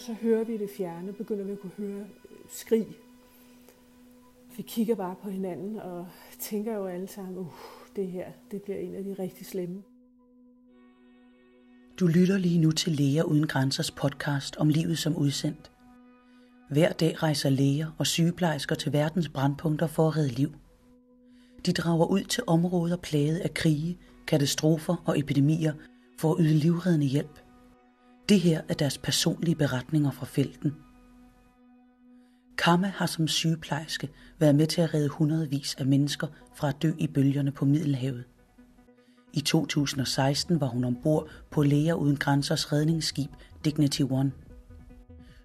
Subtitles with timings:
[0.00, 2.86] Og så hører vi det fjerne, begynder vi at kunne høre øh, skrig.
[4.56, 6.06] Vi kigger bare på hinanden og
[6.38, 7.46] tænker jo alle sammen, uh,
[7.96, 9.82] det her, det bliver en af de rigtig slemme.
[12.00, 15.72] Du lytter lige nu til Læger Uden Grænsers podcast om livet som udsendt.
[16.70, 20.52] Hver dag rejser læger og sygeplejersker til verdens brandpunkter for at redde liv.
[21.66, 25.72] De drager ud til områder plaget af krige, katastrofer og epidemier
[26.18, 27.39] for at yde livreddende hjælp.
[28.30, 30.74] Det her er deres personlige beretninger fra felten.
[32.58, 34.08] Kamma har som sygeplejerske
[34.38, 38.24] været med til at redde hundredvis af mennesker fra at dø i bølgerne på Middelhavet.
[39.32, 43.30] I 2016 var hun ombord på Læger Uden Grænsers redningsskib
[43.64, 44.32] Dignity One.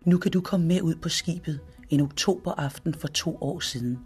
[0.05, 3.99] Nu kan du komme med ud på skibet en oktoberaften for to år siden.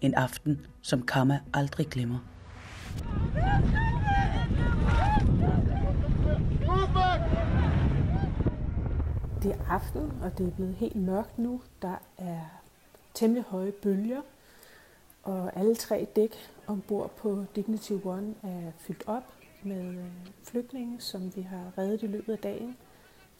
[0.00, 2.18] En aften, som Kamma aldrig glemmer.
[9.42, 11.62] Det er aften, og det er blevet helt mørkt nu.
[11.82, 12.40] Der er
[13.14, 14.22] temmelig høje bølger,
[15.22, 20.06] og alle tre dæk ombord på Dignity One er fyldt op med øh,
[20.44, 22.76] flygtninge, som vi har reddet i løbet af dagen.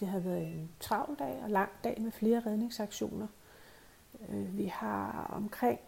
[0.01, 3.27] Det har været en travl dag og lang dag med flere redningsaktioner.
[4.29, 5.81] Øh, vi har omkring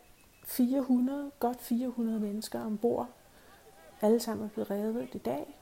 [0.45, 3.09] 400, godt 400 mennesker ombord.
[4.01, 5.59] Alle sammen er blevet reddet i dag.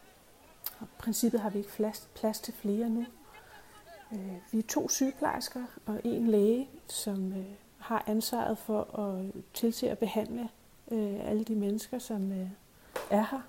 [0.80, 3.06] Og i princippet har vi ikke plads, plads til flere nu.
[4.12, 7.44] Øh, vi er to sygeplejersker og en læge, som øh,
[7.78, 10.48] har ansvaret for at tilse og behandle
[10.90, 12.32] øh, alle de mennesker, som
[13.10, 13.40] er her.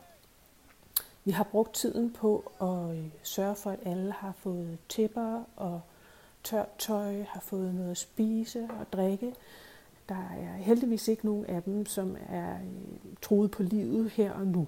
[1.24, 5.82] Vi har brugt tiden på at sørge for, at alle har fået tæpper og
[6.44, 9.36] tørt tøj, har fået noget at spise og drikke.
[10.10, 12.58] Der er heldigvis ikke nogen af dem, som er
[13.22, 14.68] troet på livet her og nu.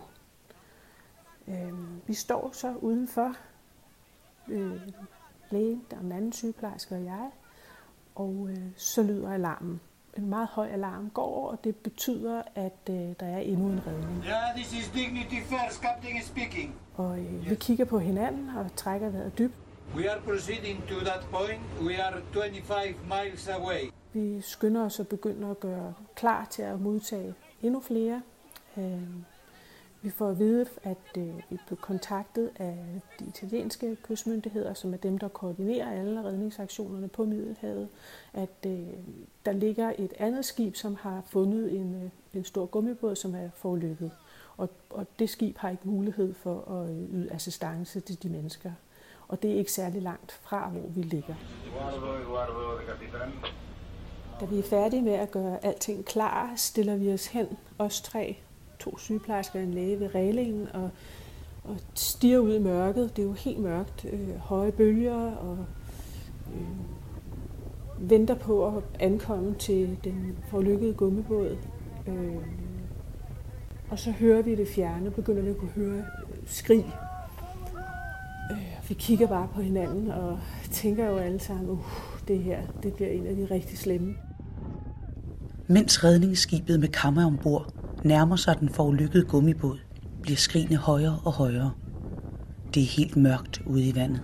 [2.08, 3.36] Vi står så udenfor
[5.53, 7.30] lægen, der er en anden sygeplejerske og jeg,
[8.15, 9.81] og øh, så lyder alarmen.
[10.17, 14.23] En meget høj alarm går, og det betyder, at øh, der er endnu en redning.
[14.25, 16.75] Yeah, this is Dignity First, Captain speaking.
[16.95, 17.49] Og øh, yes.
[17.49, 19.53] vi kigger på hinanden og trækker vejret dybt.
[19.95, 21.61] We are proceeding to that point.
[21.81, 23.92] We are 25 miles away.
[24.13, 28.21] Vi skynder os og begynder at gøre klar til at modtage endnu flere.
[28.77, 29.02] Øh,
[30.03, 34.97] vi får at vide, at øh, vi blev kontaktet af de italienske kystmyndigheder, som er
[34.97, 37.89] dem, der koordinerer alle redningsaktionerne på Middelhavet,
[38.33, 38.80] at øh,
[39.45, 43.49] der ligger et andet skib, som har fundet en, øh, en stor gummibåd, som er
[43.55, 44.11] forlykket.
[44.58, 48.71] Og, og det skib har ikke mulighed for at øh, yde assistance til de mennesker.
[49.27, 51.36] Og det er ikke særlig langt fra, hvor vi ligger.
[54.39, 57.47] Da vi er færdige med at gøre alting klar, stiller vi os hen,
[57.77, 58.37] os tre
[58.83, 60.89] to sygeplejersker og en læge ved reglingen og,
[61.64, 63.16] og stiger ud i mørket.
[63.16, 64.05] Det er jo helt mørkt.
[64.14, 65.58] Øh, høje bølger og
[66.54, 71.58] øh, venter på at ankomme til den forlykkede gummibåd.
[72.08, 72.36] Øh,
[73.89, 76.86] og så hører vi det fjerne, begynder vi at kunne høre øh, skrig.
[78.52, 80.39] Øh, vi kigger bare på hinanden og
[80.72, 81.86] tænker jo alle sammen, uh,
[82.27, 84.16] det her, det bliver en af de rigtig slemme.
[85.67, 87.73] Mens redningsskibet med kammer ombord
[88.03, 89.80] nærmer sig den forulykkede gummibåd,
[90.21, 91.71] bliver skrigene højere og højere.
[92.73, 94.21] Det er helt mørkt ude i vandet.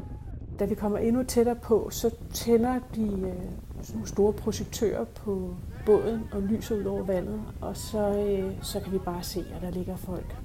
[0.59, 3.33] Da vi kommer endnu tættere på, så tænder de øh,
[3.81, 8.91] sådan store projektører på båden og lyser ud over vandet, og så, øh, så kan
[8.93, 10.35] vi bare se, at der ligger folk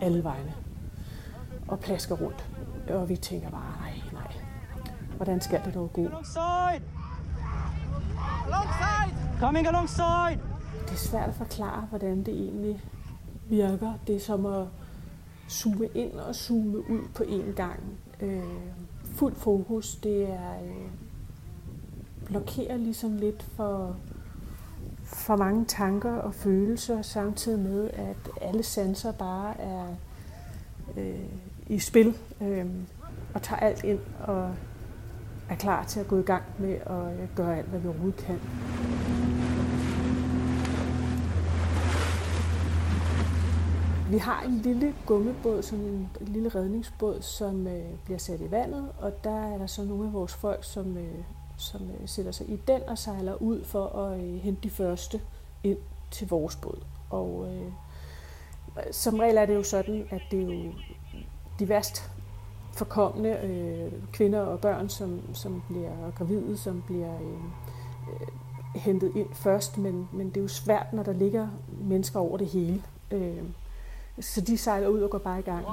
[0.00, 0.52] alle vegne
[1.68, 2.48] og plasker rundt.
[2.88, 4.32] Og vi tænker bare, nej, nej,
[5.16, 6.06] hvordan skal det dog gå?
[6.06, 6.82] Alongside!
[8.46, 9.40] Alongside!
[9.40, 10.53] Coming alongside!
[10.94, 12.82] Det er svært at forklare, hvordan det egentlig
[13.48, 13.92] virker.
[14.06, 14.66] Det er som at
[15.50, 17.80] zoome ind og zoome ud på én gang.
[18.20, 18.42] Øh,
[19.04, 20.90] fuld fokus, det er øh,
[22.24, 23.96] blokerer ligesom lidt for,
[25.04, 29.86] for mange tanker og følelser, samtidig med, at alle sanser bare er
[30.96, 31.24] øh,
[31.66, 32.66] i spil øh,
[33.34, 34.54] og tager alt ind og
[35.48, 38.20] er klar til at gå i gang med at øh, gøre alt, hvad vi overhovedet
[38.20, 38.40] kan.
[44.14, 48.88] Vi har en lille gummibåd, som en, lille redningsbåd, som øh, bliver sat i vandet,
[48.98, 51.24] og der er der så nogle af vores folk, som, øh,
[51.56, 55.20] som øh, sætter sig i den og sejler ud for at øh, hente de første
[55.64, 55.78] ind
[56.10, 56.78] til vores båd.
[57.10, 57.72] Og øh,
[58.92, 60.72] som regel er det jo sådan, at det er jo
[61.58, 62.10] de værst
[62.72, 67.44] forkommende øh, kvinder og børn, som, som bliver gravide, som bliver øh,
[68.12, 68.28] øh,
[68.74, 71.48] hentet ind først, men, men det er jo svært, når der ligger
[71.80, 72.82] mennesker over det hele.
[73.10, 73.42] Øh,
[74.20, 75.66] så de sejler ud og går bare i gang.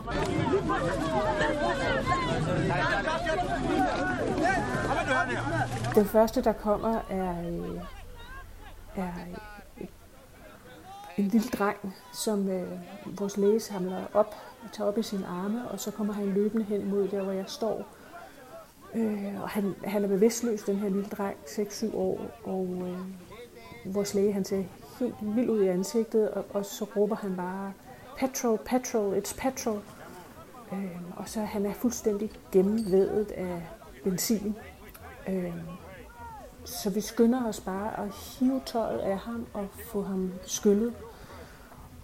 [5.95, 7.81] Den første, der kommer, er, øh,
[8.95, 9.13] er
[11.17, 12.67] en lille dreng, som øh,
[13.05, 16.65] vores læge samler op og tager op i sine arme, og så kommer han løbende
[16.65, 17.88] hen mod der, hvor jeg står.
[18.93, 24.13] Øh, og han, han er bevidstløs, den her lille dreng, 6-7 år, og øh, vores
[24.13, 24.63] læge, han ser
[24.99, 27.73] helt vild ud i ansigtet, og, og så råber han bare,
[28.21, 29.81] petrol, petrol, it's petrol.
[30.73, 33.68] Øh, og så han er fuldstændig gennemvædet af
[34.03, 34.56] benzin.
[35.29, 35.53] Øh,
[36.65, 40.94] så vi skynder os bare at hive tøjet af ham og få ham skyllet.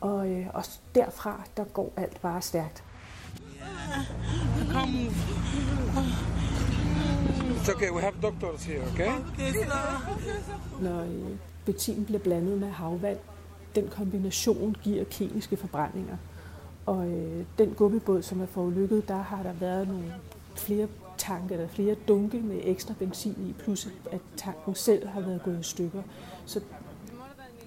[0.02, 0.64] Og, øh, og
[0.96, 2.84] derfra, der går alt bare stærkt.
[4.74, 5.14] Move.
[7.56, 9.08] It's okay, we have doctors here, okay?
[9.08, 9.54] Okay,
[10.82, 13.18] Når øh, benzin bliver blandet med havvand,
[13.76, 16.18] den kombination giver kemiske forbrændinger.
[16.86, 20.14] Og øh, den gummibåd, som er forulykket, der har der været nogle
[20.56, 20.88] flere
[21.18, 25.60] tanke eller flere dunke med ekstra benzin i, plus at tanken selv har været gået
[25.60, 26.02] i stykker.
[26.46, 26.62] Så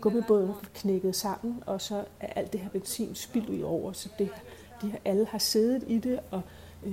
[0.01, 4.31] gummibåden knækket sammen, og så er alt det her benzin spildt ud over, så det,
[4.83, 6.43] de alle har siddet i det, og
[6.85, 6.93] øh,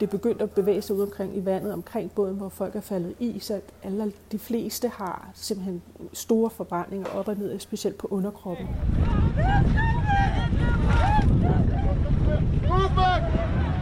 [0.00, 2.80] det begyndte begyndt at bevæge sig ud omkring i vandet omkring båden, hvor folk er
[2.80, 5.82] faldet i, så alle, de fleste har simpelthen
[6.12, 8.66] store forbrændinger op og ned, specielt på underkroppen.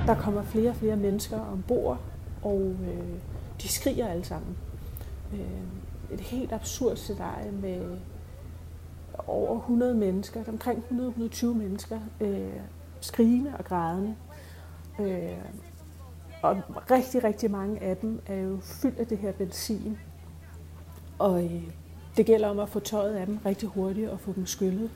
[0.06, 2.00] Der kommer flere og flere mennesker ombord,
[2.42, 3.18] og øh,
[3.62, 4.56] de skriger alle sammen.
[5.32, 5.40] Øh,
[6.12, 7.98] et helt absurd scenarie med
[9.26, 12.60] over 100 mennesker, omkring 100-120 mennesker, øh,
[13.00, 14.14] skrigende og grædende.
[15.00, 15.36] Øh,
[16.42, 19.98] og rigtig, rigtig mange af dem er jo fyldt af det her benzin.
[21.18, 21.62] Og øh,
[22.16, 24.90] det gælder om at få tøjet af dem rigtig hurtigt og få dem skyllet.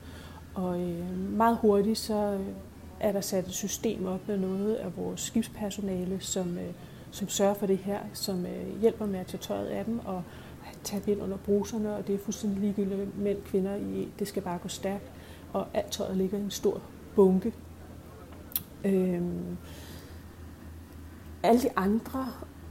[0.55, 2.45] Og øh, meget hurtigt så øh,
[2.99, 6.73] er der sat et system op med noget af vores skibspersonale, som, øh,
[7.11, 10.23] som sørger for det her, som øh, hjælper med at tage tøjet af dem og
[10.83, 14.41] tage dem ind under bruserne, og det er fuldstændig ligegyldigt mænd, kvinder i, det skal
[14.41, 15.11] bare gå stærkt,
[15.53, 16.81] og alt tøjet ligger i en stor
[17.15, 17.53] bunke.
[18.85, 19.57] Øhm,
[21.43, 22.27] alle de andre,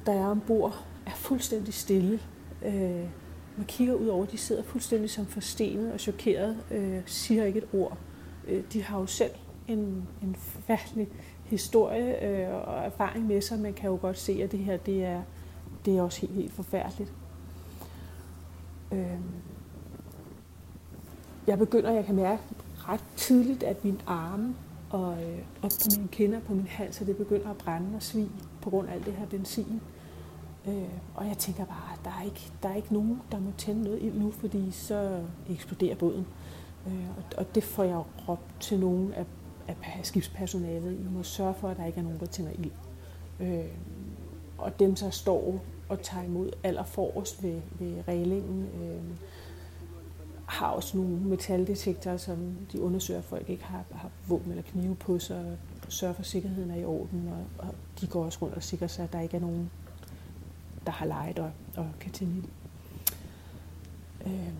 [0.06, 2.20] der er ombord, er fuldstændig stille.
[2.64, 3.04] Øh,
[3.56, 7.68] man kigger ud over, de sidder fuldstændig som forstenet og chokeret, øh, siger ikke et
[7.72, 7.98] ord.
[8.48, 9.30] Øh, de har jo selv
[9.68, 11.08] en, en forfærdelig
[11.44, 13.58] historie øh, og erfaring med sig.
[13.58, 15.22] Man kan jo godt se, at det her det er,
[15.84, 17.12] det er også helt, helt forfærdeligt.
[18.92, 19.18] Øh,
[21.46, 22.42] jeg begynder, jeg kan mærke
[22.88, 24.54] ret tidligt, at min arme
[24.90, 28.02] og, øh, og på mine kinder, på min hals, og det begynder at brænde og
[28.02, 28.30] svige
[28.62, 29.80] på grund af alt det her benzin.
[30.68, 33.50] Øh, og jeg tænker bare, at der er, ikke, der er ikke nogen, der må
[33.58, 36.26] tænde noget ild nu, fordi så eksploderer båden.
[36.86, 39.24] Øh, og, og det får jeg råbt til nogen af
[39.68, 40.92] af skibspersonalet.
[40.92, 42.70] I må sørge for, at der ikke er nogen, der tænder ild.
[43.40, 43.64] Øh,
[44.58, 49.02] og dem, der står og tager imod allerforrest ved, ved reglingen, øh,
[50.46, 54.94] har også nogle metaldetektorer, som de undersøger, at folk ikke har, har våben eller knive
[54.94, 58.38] på sig, og sørger for, at sikkerheden er i orden, og, og de går også
[58.42, 59.70] rundt og sikrer sig, at der ikke er nogen,
[60.86, 62.42] der har leget og, og kan tænde.
[64.26, 64.52] Øh,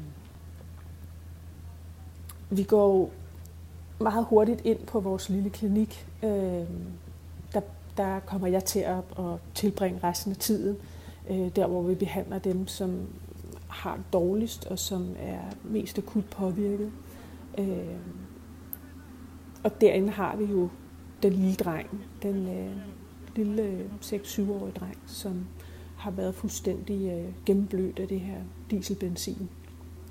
[2.50, 3.10] vi går
[3.98, 6.06] meget hurtigt ind på vores lille klinik.
[6.22, 6.30] Øh,
[7.52, 7.60] der,
[7.96, 10.76] der kommer jeg til at, at tilbringe resten af tiden,
[11.30, 13.08] øh, der hvor vi behandler dem, som
[13.76, 16.92] har dårligst og som er mest akut påvirket.
[17.58, 17.96] Øh,
[19.64, 20.68] og derinde har vi jo
[21.22, 22.76] den lille dreng, den øh,
[23.36, 25.46] lille øh, 6-7-årige dreng, som
[25.96, 28.38] har været fuldstændig øh, gennemblødt af det her
[28.70, 29.48] dieselbenzin.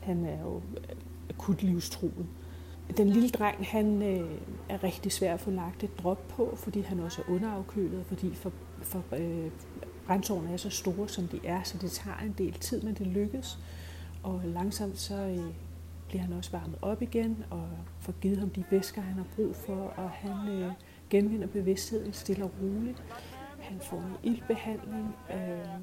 [0.01, 0.95] Han er jo øh,
[1.29, 2.25] akut livstruet.
[2.97, 4.29] Den lille dreng, han øh,
[4.69, 8.35] er rigtig svær at få lagt et drop på, fordi han også er underafkølet, fordi
[8.35, 9.51] for, for øh,
[10.07, 13.07] brændsårene er så store, som de er, så det tager en del tid, men det
[13.07, 13.57] lykkes.
[14.23, 15.53] Og langsomt så øh,
[16.07, 17.67] bliver han også varmet op igen, og
[17.99, 20.71] får givet ham de væsker, han har brug for, og han øh,
[21.09, 23.03] genvinder bevidstheden stille og roligt.
[23.59, 25.81] Han får en ildbehandling, øh,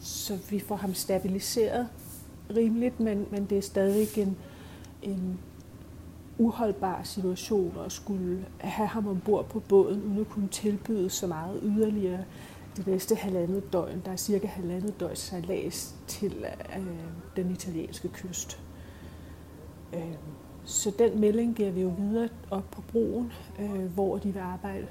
[0.00, 1.88] så vi får ham stabiliseret
[2.56, 4.36] rimeligt, men, men det er stadig en,
[5.02, 5.38] en
[6.38, 11.60] uholdbar situation at skulle have ham ombord på båden, uden at kunne tilbyde så meget
[11.62, 12.24] yderligere
[12.76, 14.02] det næste halvandet døgn.
[14.04, 16.44] Der er cirka halvandet døgns sejlads til
[16.76, 16.86] øh,
[17.36, 18.60] den italienske kyst.
[19.94, 20.14] Øh,
[20.64, 24.86] så den melding giver vi jo videre op på broen, øh, hvor de vil arbejde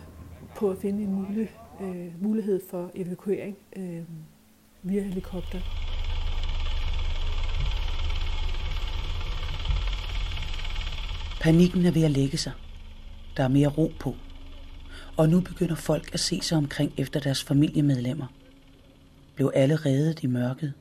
[0.55, 4.01] på at finde en mulig, øh, mulighed for evakuering øh,
[4.83, 5.59] via helikopter.
[11.41, 12.51] Panikken er ved at lægge sig.
[13.37, 14.15] Der er mere ro på.
[15.17, 18.25] Og nu begynder folk at se sig omkring efter deres familiemedlemmer.
[19.35, 20.73] blev alle reddet i mørket.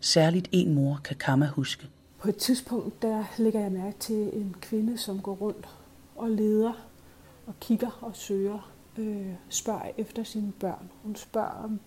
[0.00, 1.88] Særligt en mor kan Kamma huske.
[2.18, 5.68] På et tidspunkt, der lægger jeg mærke til en kvinde, som går rundt
[6.16, 6.72] og leder
[7.46, 10.90] og kigger og søger, øh, spørger efter sine børn.
[11.02, 11.80] Hun spørger, om,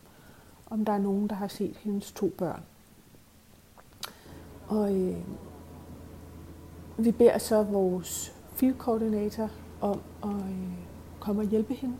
[0.69, 2.63] om der er nogen, der har set hendes to børn.
[4.67, 5.17] Og øh,
[6.97, 9.49] vi beder så vores fieldkoordinator
[9.81, 10.88] om at øh,
[11.19, 11.95] komme og hjælpe hende.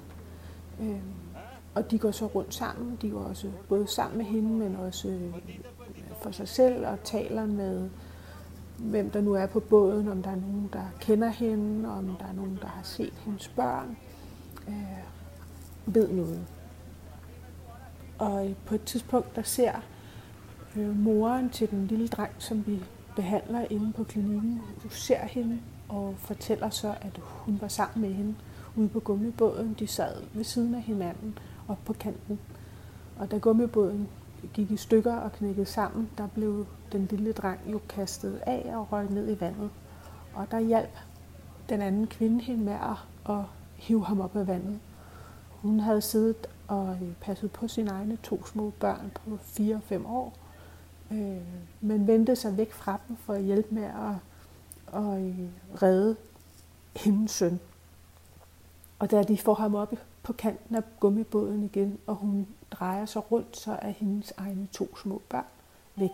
[0.82, 1.00] Øh,
[1.76, 2.98] og de går så rundt sammen.
[3.02, 5.34] De går også både sammen med hende, men også øh,
[6.22, 7.90] for sig selv og taler med
[8.78, 12.26] hvem der nu er på båden, om der er nogen, der kender hende, om der
[12.26, 13.98] er nogen, der har set hendes børn,
[14.68, 14.74] øh,
[15.86, 16.48] ved noget.
[18.18, 19.74] Og øh, på et tidspunkt, der ser
[20.76, 22.84] øh, moren til den lille dreng, som vi
[23.16, 25.60] behandler inde på klinikken, du ser hende
[25.90, 28.36] og fortæller så, at hun var sammen med hende
[28.76, 29.76] ude på gummibåden.
[29.80, 32.40] De sad ved siden af hinanden op på kanten.
[33.20, 34.08] Og da gummibåden
[34.54, 38.92] gik i stykker og knækkede sammen, der blev den lille dreng jo kastet af og
[38.92, 39.70] røg ned i vandet.
[40.34, 40.98] Og der hjalp
[41.70, 42.78] den anden kvinde hende med
[43.30, 43.36] at,
[43.80, 44.80] hive ham op af vandet.
[45.50, 49.84] Hun havde siddet og øh, passet på sine egne to små børn på 4 og
[49.84, 50.34] 5 år,
[51.12, 51.38] øh,
[51.82, 54.16] men vendte sig væk fra dem for at hjælpe med at,
[54.94, 55.36] at øh,
[55.82, 56.16] redde
[56.96, 57.60] hendes søn.
[59.00, 63.32] Og da de får ham op på kanten af gummibåden igen, og hun drejer sig
[63.32, 65.46] rundt, så er hendes egne to små børn
[65.96, 66.10] væk.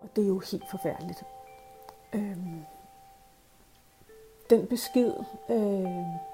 [0.00, 1.24] Og det er jo helt forfærdeligt.
[2.14, 2.64] Øhm,
[4.50, 5.14] den besked
[5.50, 6.33] øh,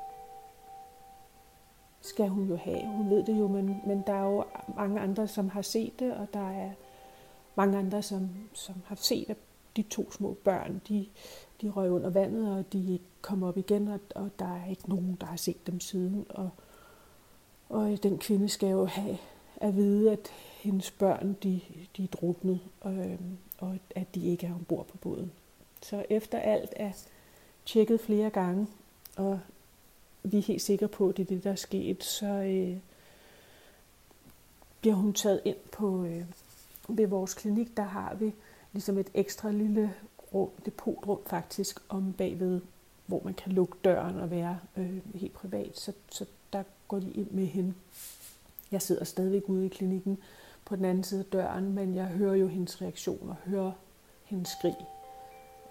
[2.11, 2.87] skal hun jo have.
[2.87, 4.45] Hun ved det jo, men, men der er jo
[4.77, 6.71] mange andre, som har set det, og der er
[7.55, 9.37] mange andre, som, som har set, at
[9.77, 11.07] de to små børn, de,
[11.63, 15.17] de røg under vandet, og de kom op igen, og, og der er ikke nogen,
[15.21, 16.27] der har set dem siden.
[16.29, 16.51] Og,
[17.69, 19.19] og den kvinde skal jo have
[19.57, 20.29] at vide, at
[20.63, 21.61] hendes børn, de,
[21.97, 23.19] de er druknet, og,
[23.59, 25.33] og at de ikke er ombord på båden.
[25.83, 26.93] Så efter alt er
[27.67, 28.67] tjekket flere gange,
[29.17, 29.41] og
[30.23, 32.77] vi er helt sikre på, at det er det, der er sket, så øh,
[34.81, 36.25] bliver hun taget ind på øh,
[36.89, 37.77] ved vores klinik.
[37.77, 38.35] Der har vi
[38.73, 39.95] ligesom et ekstra lille
[40.35, 42.61] rum, depotrum faktisk, om bagved,
[43.07, 45.79] hvor man kan lukke døren og være øh, helt privat.
[45.79, 47.75] Så, så der går de ind med hende.
[48.73, 50.19] Jeg sidder stadigvæk ude i klinikken
[50.65, 53.73] på den anden side af døren, men jeg hører jo hendes reaktion og hører
[54.25, 54.77] hendes skrig.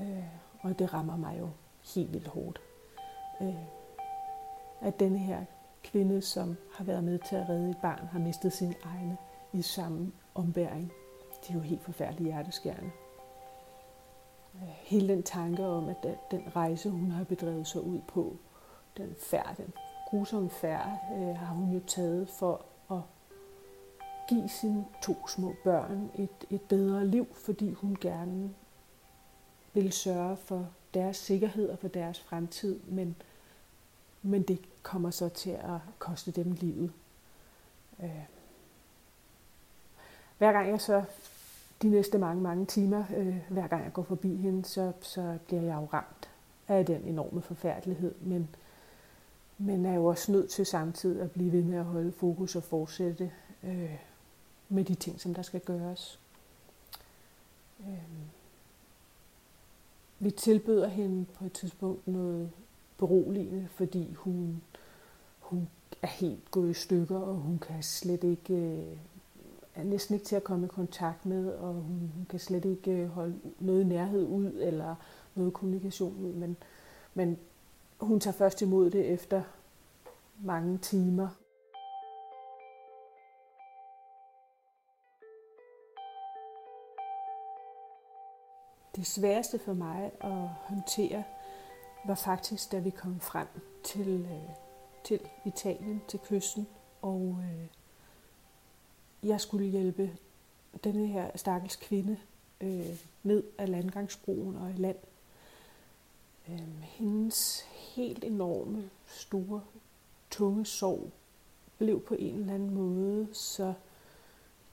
[0.02, 0.24] Øh,
[0.62, 1.50] og det rammer mig jo
[1.96, 2.62] helt vildt hårdt.
[3.42, 3.79] Øh,
[4.82, 5.46] at denne her
[5.84, 9.18] kvinde, som har været med til at redde et barn, har mistet sin egne
[9.54, 10.92] i samme ombæring.
[11.42, 12.92] Det er jo helt forfærdeligt hjerteskærende.
[14.64, 18.38] Hele den tanke om, at den rejse, hun har bedrevet sig ud på,
[18.98, 19.74] den færd, den
[20.08, 23.02] grusomme færd, øh, har hun jo taget for at
[24.30, 28.50] give sine to små børn et, et bedre liv, fordi hun gerne
[29.74, 33.16] vil sørge for deres sikkerhed og for deres fremtid, men
[34.22, 36.92] men det kommer så til at koste dem livet.
[38.04, 38.24] Øh.
[40.38, 41.04] Hver gang jeg så
[41.82, 45.62] de næste mange, mange timer, øh, hver gang jeg går forbi hende, så, så bliver
[45.62, 46.30] jeg jo ramt
[46.68, 48.50] af den enorme forfærdelighed, men,
[49.58, 52.64] men er jo også nødt til samtidig at blive ved med at holde fokus og
[52.64, 53.32] fortsætte
[53.64, 54.00] øh,
[54.70, 56.20] med de ting, som der skal gøres.
[57.80, 58.30] Øh.
[60.20, 62.52] Vi tilbyder hende på et tidspunkt noget
[63.00, 64.62] beroligende, fordi hun,
[65.40, 65.70] hun
[66.02, 68.98] er helt gået i stykker, og hun kan slet ikke, øh,
[69.76, 72.92] er næsten ikke til at komme i kontakt med, og hun, hun kan slet ikke
[72.92, 74.96] øh, holde noget nærhed ud, eller
[75.36, 76.58] noget kommunikation ud, men,
[77.14, 77.38] men
[78.00, 79.42] hun tager først imod det efter
[80.44, 81.28] mange timer.
[88.96, 91.24] Det sværeste for mig at håndtere
[92.06, 93.48] var faktisk, da vi kom frem
[93.84, 94.56] til, øh,
[95.04, 96.68] til Italien, til kysten,
[97.02, 97.68] og øh,
[99.30, 100.18] jeg skulle hjælpe
[100.84, 102.18] denne her stakkels kvinde
[102.62, 104.98] øh, ned af landgangsbroen og i land.
[106.50, 107.62] Øh, hendes
[107.96, 109.62] helt enorme, store,
[110.30, 111.12] tunge sorg
[111.78, 113.74] blev på en eller anden måde så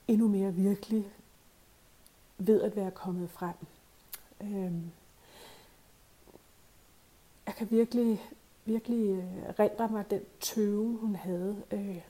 [0.07, 1.11] endnu mere virkelig
[2.37, 3.55] ved at være kommet frem.
[4.41, 4.73] Øh,
[7.47, 8.21] jeg kan virkelig,
[8.65, 9.23] virkelig
[9.59, 11.63] øh, mig den tøve, hun havde.
[11.71, 12.01] Øh,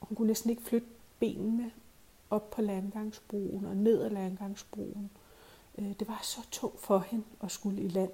[0.00, 0.88] hun kunne næsten ikke flytte
[1.20, 1.70] benene,
[2.30, 5.10] op på landgangsbroen og ned ad landgangsbroen.
[5.78, 8.10] Øh, det var så tungt for hende at skulle i land.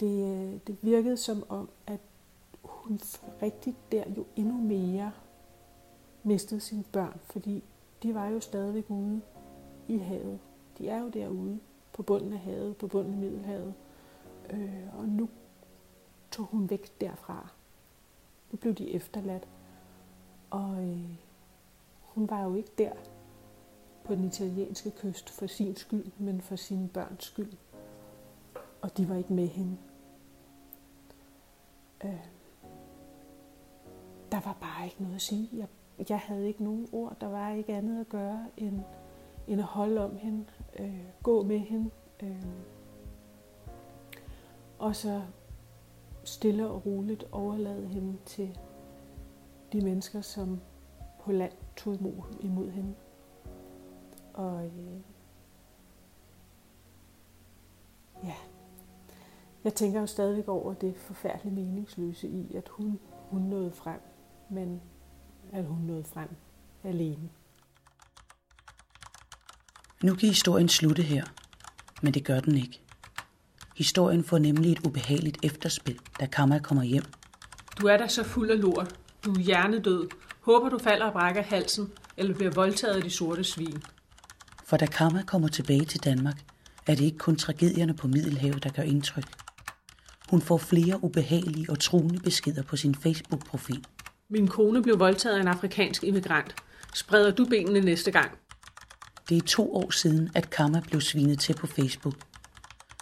[0.00, 2.00] Det, øh, det virkede som om, at
[2.62, 3.00] hun
[3.42, 5.12] rigtig der jo endnu mere
[6.22, 7.62] mistede sine børn, fordi
[8.02, 9.20] de var jo stadigvæk ude
[9.88, 10.38] i havet.
[10.78, 11.58] De er jo derude
[11.92, 13.74] på bunden af havet, på bunden af Middelhavet.
[14.50, 15.28] Øh, og nu
[16.34, 17.48] tog hun væk derfra.
[18.52, 19.48] Nu blev de efterladt.
[20.50, 21.16] Og øh,
[22.00, 22.92] hun var jo ikke der
[24.04, 27.52] på den italienske kyst for sin skyld, men for sine børns skyld.
[28.82, 29.76] Og de var ikke med hende.
[32.04, 32.26] Øh,
[34.32, 35.48] der var bare ikke noget at sige.
[35.52, 35.68] Jeg,
[36.08, 37.16] jeg havde ikke nogen ord.
[37.20, 38.80] Der var ikke andet at gøre end,
[39.48, 40.44] end at holde om hende,
[40.78, 41.90] øh, gå med hende.
[42.22, 42.46] Øh,
[44.78, 45.22] og så
[46.24, 48.58] stille og roligt overlade hende til
[49.72, 50.60] de mennesker, som
[51.24, 52.94] på land tog imod, imod hende.
[54.34, 55.00] Og øh,
[58.24, 58.34] ja,
[59.64, 63.00] jeg tænker jo stadigvæk over det forfærdelige meningsløse i, at hun,
[63.30, 64.00] hun nåede frem,
[64.50, 64.80] men
[65.52, 66.28] at hun nåede frem
[66.84, 67.30] alene.
[70.02, 71.24] Nu kan historien slutte her,
[72.02, 72.83] men det gør den ikke.
[73.74, 77.04] Historien får nemlig et ubehageligt efterspil, da Kamma kommer hjem.
[77.80, 78.94] Du er da så fuld af lort.
[79.24, 80.08] Du er hjernedød.
[80.40, 83.82] Håber, du falder og brækker halsen, eller bliver voldtaget af de sorte svin.
[84.64, 86.36] For da Kamma kommer tilbage til Danmark,
[86.86, 89.24] er det ikke kun tragedierne på Middelhavet, der gør indtryk.
[90.30, 93.84] Hun får flere ubehagelige og truende beskeder på sin Facebook-profil.
[94.28, 96.54] Min kone blev voldtaget af en afrikansk immigrant.
[96.94, 98.30] Spreder du benene næste gang?
[99.28, 102.14] Det er to år siden, at Kamma blev svinet til på Facebook.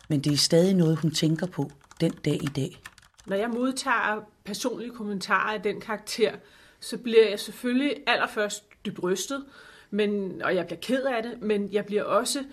[0.08, 2.82] Men det er stadig noget, hun tænker på den dag i dag.
[3.26, 6.32] Når jeg modtager personlige kommentarer af den karakter,
[6.80, 9.44] så bliver jeg selvfølgelig allerførst dybt rystet,
[9.90, 12.44] men, og jeg bliver ked af det, men jeg bliver også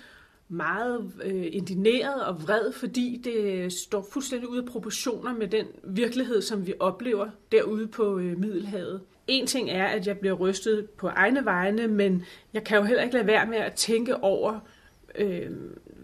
[0.50, 6.42] meget øh, indineret og vred, fordi det står fuldstændig ude af proportioner med den virkelighed,
[6.42, 9.02] som vi oplever derude på øh, Middelhavet.
[9.28, 13.04] En ting er, at jeg bliver rystet på egne vegne, men jeg kan jo heller
[13.04, 14.60] ikke lade være med at tænke over,
[15.16, 15.50] øh,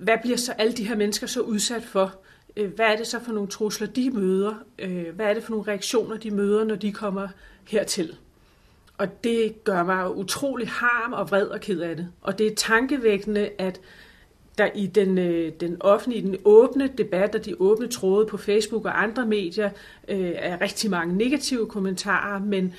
[0.02, 2.16] hvad bliver så alle de her mennesker så udsat for?
[2.58, 4.54] Øh, hvad er det så for nogle trusler, de møder?
[4.80, 7.28] Øh, hvad er det for nogle reaktioner, de møder, når de kommer
[7.68, 8.16] hertil?
[8.98, 12.08] Og det gør mig utrolig harm og vred og ked af det.
[12.22, 13.82] Og det er tankevækkende, at
[14.58, 18.86] der i den, øh, den offentlige, den åbne debat og de åbne tråde på Facebook
[18.86, 19.70] og andre medier
[20.08, 22.74] øh, er rigtig mange negative kommentarer, men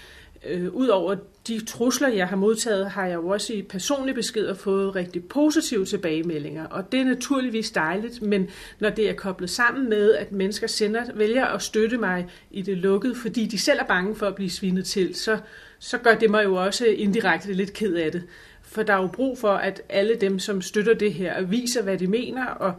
[0.47, 1.17] øh, udover
[1.49, 5.85] de trusler, jeg har modtaget, har jeg jo også i personlige beskeder fået rigtig positive
[5.85, 6.67] tilbagemeldinger.
[6.67, 8.49] Og det er naturligvis dejligt, men
[8.81, 12.79] når det er koblet sammen med, at mennesker sender, vælger at støtte mig i det
[12.79, 15.39] lukkede, fordi de selv er bange for at blive svinet til, så,
[15.79, 18.23] så gør det mig jo også indirekte lidt ked af det.
[18.63, 21.99] For der er jo brug for, at alle dem, som støtter det her, viser, hvad
[21.99, 22.75] de mener og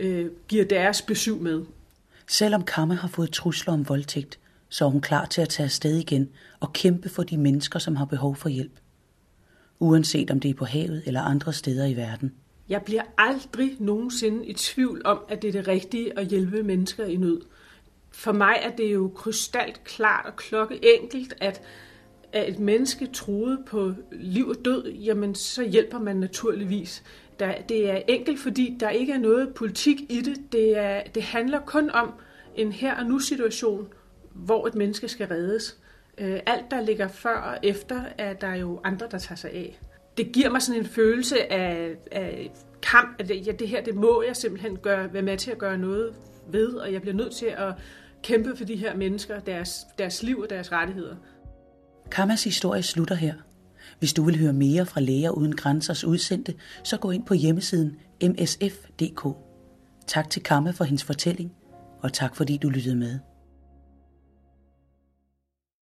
[0.00, 1.62] øh, giver deres besøg med.
[2.26, 4.38] Selvom Kamme har fået trusler om voldtægt,
[4.72, 6.28] så er hun klar til at tage afsted igen
[6.60, 8.72] og kæmpe for de mennesker, som har behov for hjælp.
[9.78, 12.32] Uanset om det er på havet eller andre steder i verden.
[12.68, 17.04] Jeg bliver aldrig nogensinde i tvivl om, at det er det rigtige at hjælpe mennesker
[17.04, 17.40] i nød.
[18.10, 21.62] For mig er det jo krystalt klart og klokke enkelt, at
[22.32, 27.02] er et menneske troet på liv og død, jamen så hjælper man naturligvis.
[27.38, 30.52] Der, det er enkelt, fordi der ikke er noget politik i det.
[30.52, 32.12] Det, er, det handler kun om
[32.54, 33.88] en her og nu situation,
[34.34, 35.78] hvor et menneske skal reddes.
[36.18, 39.80] Øh, alt, der ligger før og efter, er der jo andre, der tager sig af.
[40.16, 43.94] Det giver mig sådan en følelse af, af kamp, at det, ja, det her, det
[43.94, 46.14] må jeg simpelthen gøre, være med til at gøre noget
[46.50, 47.74] ved, og jeg bliver nødt til at
[48.22, 51.16] kæmpe for de her mennesker, deres, deres liv og deres rettigheder.
[52.10, 53.34] Kammas historie slutter her.
[53.98, 57.96] Hvis du vil høre mere fra Læger Uden Grænsers udsendte, så gå ind på hjemmesiden
[58.22, 59.36] msf.dk.
[60.06, 61.52] Tak til Kamma for hendes fortælling,
[62.00, 63.18] og tak fordi du lyttede med.